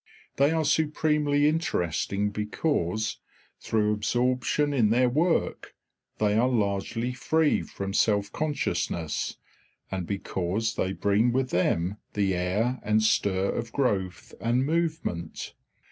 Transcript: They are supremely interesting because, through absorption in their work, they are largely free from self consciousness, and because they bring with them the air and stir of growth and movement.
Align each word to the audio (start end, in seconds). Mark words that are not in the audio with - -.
They 0.37 0.49
are 0.49 0.65
supremely 0.65 1.47
interesting 1.47 2.31
because, 2.31 3.17
through 3.59 3.93
absorption 3.93 4.73
in 4.73 4.89
their 4.89 5.09
work, 5.09 5.75
they 6.17 6.35
are 6.39 6.49
largely 6.49 7.13
free 7.13 7.61
from 7.61 7.93
self 7.93 8.31
consciousness, 8.31 9.37
and 9.91 10.07
because 10.07 10.73
they 10.73 10.91
bring 10.93 11.31
with 11.31 11.51
them 11.51 11.97
the 12.13 12.33
air 12.33 12.79
and 12.81 13.03
stir 13.03 13.51
of 13.51 13.71
growth 13.71 14.33
and 14.41 14.65
movement. 14.65 15.53